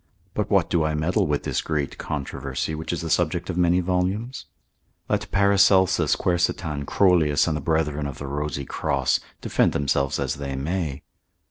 But 0.33 0.49
what 0.49 0.67
do 0.67 0.83
I 0.83 0.95
meddle 0.95 1.27
with 1.27 1.43
this 1.43 1.61
great 1.61 1.99
controversy, 1.99 2.73
which 2.73 2.91
is 2.91 3.01
the 3.01 3.09
subject 3.11 3.51
of 3.51 3.57
many 3.59 3.81
volumes? 3.81 4.47
Let 5.07 5.29
Paracelsus, 5.29 6.15
Quercetan, 6.15 6.87
Crollius, 6.87 7.47
and 7.47 7.55
the 7.55 7.61
brethren 7.61 8.07
of 8.07 8.17
the 8.17 8.25
rosy 8.25 8.65
cross, 8.65 9.19
defend 9.41 9.73
themselves 9.73 10.17
as 10.17 10.37
they 10.37 10.55
may. 10.55 11.03